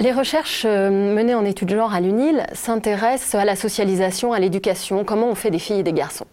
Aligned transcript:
Les 0.00 0.12
recherches 0.12 0.64
euh, 0.64 0.90
menées 0.90 1.34
en 1.34 1.44
études 1.44 1.74
genre 1.74 1.92
à 1.92 2.00
l'UNIL 2.00 2.46
s'intéressent 2.52 3.34
à 3.34 3.44
la 3.44 3.56
socialisation, 3.56 4.32
à 4.32 4.38
l'éducation, 4.38 5.04
comment 5.04 5.28
on 5.28 5.34
fait 5.34 5.50
des 5.50 5.58
filles 5.58 5.80
et 5.80 5.82
des 5.82 5.92
garçons. 5.92 6.24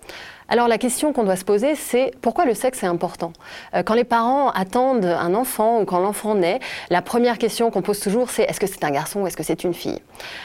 Alors 0.47 0.67
la 0.67 0.77
question 0.77 1.11
qu'on 1.11 1.23
doit 1.23 1.37
se 1.37 1.43
poser, 1.43 1.73
c'est 1.73 2.11
pourquoi 2.21 2.45
le 2.45 2.53
sexe 2.53 2.83
est 2.83 2.85
important? 2.87 3.33
Euh, 3.73 3.81
Quand 3.81 3.95
les 3.95 4.03
parents 4.03 4.51
attendent 4.51 5.05
un 5.05 5.33
enfant 5.33 5.81
ou 5.81 5.85
quand 5.85 5.97
l'enfant 5.97 6.35
naît, 6.35 6.59
la 6.91 7.01
première 7.01 7.39
question 7.39 7.71
qu'on 7.71 7.81
pose 7.81 7.99
toujours, 7.99 8.29
c'est 8.29 8.43
est-ce 8.43 8.59
que 8.59 8.67
c'est 8.67 8.83
un 8.83 8.91
garçon 8.91 9.21
ou 9.21 9.27
est-ce 9.27 9.35
que 9.35 9.41
c'est 9.41 9.63
une 9.63 9.73
fille? 9.73 9.99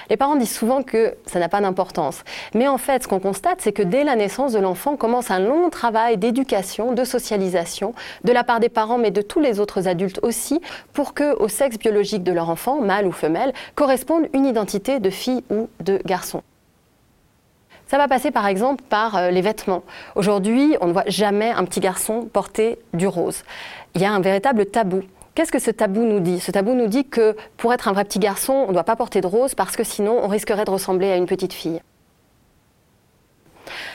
Les 0.08 0.16
parents 0.16 0.36
disent 0.36 0.56
souvent 0.56 0.82
que 0.82 1.14
ça 1.26 1.38
n'a 1.38 1.50
pas 1.50 1.60
d'importance. 1.60 2.24
Mais 2.54 2.66
en 2.66 2.78
fait, 2.78 3.02
ce 3.02 3.08
qu'on 3.08 3.20
constate, 3.20 3.60
c'est 3.60 3.72
que 3.72 3.82
dès 3.82 4.02
la 4.02 4.16
naissance 4.16 4.52
de 4.52 4.58
l'enfant 4.58 4.96
commence 4.96 5.30
un 5.30 5.38
long 5.38 5.68
travail 5.68 6.16
d'éducation, 6.16 6.92
de 6.92 7.04
socialisation, 7.04 7.92
de 8.24 8.32
la 8.32 8.42
part 8.42 8.58
des 8.58 8.70
parents, 8.70 8.96
mais 8.96 9.10
de 9.10 9.20
tous 9.20 9.40
les 9.40 9.60
autres 9.60 9.86
adultes 9.86 10.20
aussi, 10.22 10.62
pour 10.94 11.12
que 11.12 11.36
au 11.36 11.48
sexe 11.48 11.78
biologique 11.78 12.22
de 12.22 12.32
leur 12.32 12.48
enfant, 12.48 12.80
mâle 12.80 13.06
ou 13.06 13.12
femelle, 13.12 13.52
corresponde 13.74 14.28
une 14.32 14.46
identité 14.46 14.98
de 14.98 15.10
fille 15.10 15.44
ou 15.50 15.68
de 15.80 16.00
garçon. 16.06 16.42
Ça 17.90 17.98
va 17.98 18.06
passer 18.06 18.30
par 18.30 18.46
exemple 18.46 18.84
par 18.88 19.16
euh, 19.16 19.30
les 19.32 19.40
vêtements. 19.40 19.82
Aujourd'hui, 20.14 20.76
on 20.80 20.86
ne 20.86 20.92
voit 20.92 21.08
jamais 21.08 21.50
un 21.50 21.64
petit 21.64 21.80
garçon 21.80 22.28
porter 22.32 22.78
du 22.94 23.08
rose. 23.08 23.42
Il 23.96 24.00
y 24.00 24.04
a 24.04 24.12
un 24.12 24.20
véritable 24.20 24.66
tabou. 24.66 25.02
Qu'est-ce 25.34 25.50
que 25.50 25.58
ce 25.58 25.72
tabou 25.72 26.04
nous 26.04 26.20
dit? 26.20 26.38
Ce 26.38 26.52
tabou 26.52 26.74
nous 26.74 26.86
dit 26.86 27.04
que 27.04 27.34
pour 27.56 27.74
être 27.74 27.88
un 27.88 27.92
vrai 27.92 28.04
petit 28.04 28.20
garçon, 28.20 28.52
on 28.52 28.68
ne 28.68 28.74
doit 28.74 28.84
pas 28.84 28.94
porter 28.94 29.20
de 29.20 29.26
rose 29.26 29.56
parce 29.56 29.74
que 29.74 29.82
sinon 29.82 30.20
on 30.22 30.28
risquerait 30.28 30.64
de 30.64 30.70
ressembler 30.70 31.10
à 31.10 31.16
une 31.16 31.26
petite 31.26 31.52
fille. 31.52 31.82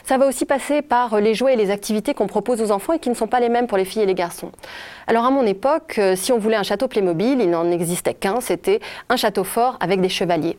Ça 0.03 0.17
va 0.17 0.27
aussi 0.27 0.43
passer 0.43 0.81
par 0.81 1.21
les 1.21 1.33
jouets 1.33 1.53
et 1.53 1.57
les 1.57 1.71
activités 1.71 2.13
qu'on 2.13 2.27
propose 2.27 2.61
aux 2.61 2.71
enfants 2.71 2.91
et 2.91 2.99
qui 2.99 3.09
ne 3.09 3.15
sont 3.15 3.27
pas 3.27 3.39
les 3.39 3.47
mêmes 3.47 3.67
pour 3.67 3.77
les 3.77 3.85
filles 3.85 4.01
et 4.01 4.07
les 4.07 4.13
garçons. 4.13 4.51
Alors 5.07 5.23
à 5.23 5.31
mon 5.31 5.45
époque, 5.45 5.99
euh, 5.99 6.17
si 6.17 6.33
on 6.33 6.37
voulait 6.37 6.57
un 6.57 6.63
château 6.63 6.89
Playmobil, 6.89 7.39
il 7.39 7.49
n'en 7.49 7.71
existait 7.71 8.13
qu'un, 8.13 8.41
c'était 8.41 8.81
un 9.07 9.15
château 9.15 9.45
fort 9.45 9.77
avec 9.79 10.01
des 10.01 10.09
chevaliers. 10.09 10.57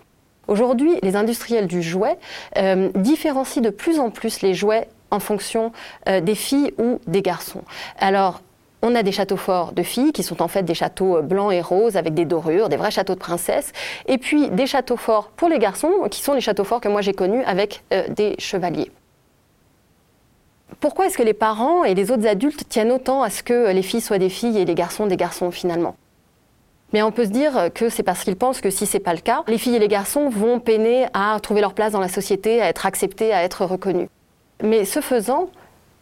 Aujourd'hui, 0.49 0.99
les 1.03 1.17
industriels 1.17 1.67
du 1.67 1.83
jouet 1.83 2.19
euh, 2.57 2.91
différencient 2.95 3.63
de 3.63 3.71
plus 3.71 3.99
en 3.99 4.11
plus 4.11 4.43
les 4.43 4.55
jouets 4.55 4.89
en 5.11 5.19
fonction 5.19 5.73
euh, 6.09 6.21
des 6.21 6.35
filles 6.35 6.73
ou 6.79 7.01
des 7.07 7.23
garçons. 7.23 7.63
Alors, 7.99 8.43
on 8.83 8.95
a 8.95 9.03
des 9.03 9.11
châteaux 9.11 9.37
forts 9.37 9.73
de 9.73 9.83
filles 9.83 10.13
qui 10.13 10.23
sont 10.23 10.43
en 10.43 10.49
fait 10.49 10.63
des 10.63 10.75
châteaux 10.75 11.17
euh, 11.17 11.23
blancs 11.23 11.53
et 11.53 11.61
roses 11.61 11.97
avec 11.97 12.15
des 12.15 12.25
dorures, 12.25 12.69
des 12.69 12.77
vrais 12.77 12.93
châteaux 12.93 13.15
de 13.15 13.19
princesses, 13.19 13.73
et 14.07 14.19
puis 14.19 14.49
des 14.51 14.67
châteaux 14.67 14.97
forts 14.97 15.31
pour 15.37 15.49
les 15.49 15.59
garçons 15.59 15.91
qui 16.11 16.23
sont 16.23 16.35
les 16.35 16.41
châteaux 16.41 16.65
forts 16.65 16.81
que 16.81 16.89
moi 16.89 17.03
j'ai 17.03 17.15
connus 17.15 17.43
avec 17.45 17.83
des 18.11 18.37
chevaliers. 18.39 18.91
Pourquoi 20.79 21.07
est-ce 21.07 21.19
que 21.19 21.23
les 21.23 21.35
parents 21.35 21.85
et 21.85 21.95
les 21.95 22.11
autres 22.11 22.27
adultes 22.27 22.69
tiennent 22.69 22.93
autant 22.93 23.23
à 23.23 23.31
ce 23.31 23.43
que 23.43 23.73
les 23.73 23.83
filles 23.83 24.01
soient 24.01 24.19
des 24.19 24.29
filles 24.29 24.59
et 24.59 24.65
les 24.65 24.75
garçons 24.75 25.07
des 25.07 25.17
garçons 25.17 25.51
finalement? 25.51 25.97
Mais 26.97 27.03
on 27.03 27.13
peut 27.13 27.27
se 27.27 27.31
dire 27.31 27.69
que 27.75 27.91
c'est 27.91 28.03
parce 28.03 28.25
qu'ils 28.25 28.37
pensent 28.37 28.63
que 28.63 28.71
si 28.71 28.87
ce 28.87 28.97
n'est 28.97 29.03
pas 29.03 29.13
le 29.13 29.21
cas, 29.21 29.43
les 29.49 29.59
filles 29.59 29.77
et 29.77 29.79
les 29.79 29.87
garçons 29.87 30.31
vont 30.31 30.61
peiner 30.61 31.09
à 31.13 31.39
trouver 31.43 31.61
leur 31.61 31.75
place 31.75 31.93
dans 31.93 32.01
la 32.01 32.09
société, 32.09 32.63
à 32.63 32.71
être 32.71 32.87
acceptés, 32.87 33.35
à 33.35 33.43
être 33.43 33.67
reconnus. 33.67 34.09
Mais 34.63 34.87
ce 34.87 35.03
faisant, 35.03 35.51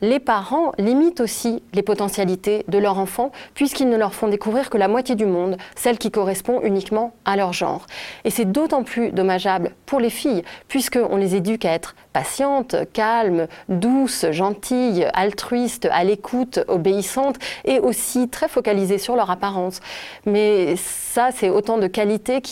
les 0.00 0.19
parents 0.19 0.73
limitent 0.78 1.20
aussi 1.20 1.62
les 1.73 1.83
potentialités 1.83 2.64
de 2.69 2.78
leur 2.78 2.98
enfant 2.98 3.31
puisqu'ils 3.55 3.89
ne 3.89 3.97
leur 3.97 4.14
font 4.14 4.28
découvrir 4.28 4.70
que 4.70 4.78
la 4.78 4.89
moitié 4.89 5.14
du 5.14 5.27
monde, 5.27 5.56
celle 5.77 5.98
qui 5.98 6.11
correspond 6.11 6.61
uniquement 6.62 7.14
à 7.25 7.37
leur 7.37 7.53
genre. 7.53 7.87
Et 8.25 8.31
c'est 8.31 8.50
d'autant 8.50 8.83
plus 8.83 9.12
dommageable 9.12 9.72
pour 9.87 10.00
les 10.00 10.11
filles 10.11 10.42
puisqu'on 10.69 11.17
les 11.17 11.37
éduque 11.37 11.65
à 11.65 11.72
être 11.72 11.95
patientes, 12.12 12.77
calmes, 12.92 13.47
douces, 13.69 14.27
gentilles, 14.31 15.06
altruistes, 15.15 15.89
à 15.91 16.05
l'écoute, 16.05 16.61
obéissantes 16.69 17.37
et 17.65 17.81
aussi 17.81 18.28
très 18.28 18.48
focalisées 18.48 18.99
sur 18.99 19.16
leur 19.16 19.31
apparence. 19.31 19.81
Mais 20.27 20.77
ça, 20.77 21.31
c'est 21.33 21.50
autant 21.50 21.78
de 21.78 21.87
qualités 21.87 22.41
qui 22.41 22.43